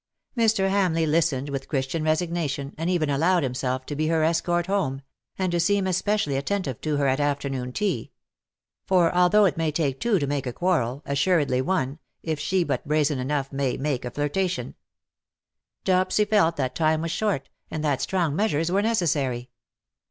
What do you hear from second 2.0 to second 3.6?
resignation, and even allowed